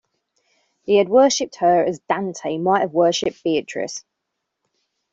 [0.81, 4.03] He had worshiped her, as Dante might have worshiped Beatrice.